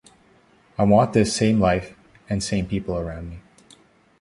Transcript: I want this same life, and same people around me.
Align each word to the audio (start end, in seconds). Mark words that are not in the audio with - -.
I 0.79 0.83
want 0.83 1.13
this 1.13 1.31
same 1.35 1.59
life, 1.59 1.95
and 2.27 2.41
same 2.43 2.65
people 2.65 2.97
around 2.97 3.29
me. 3.29 3.41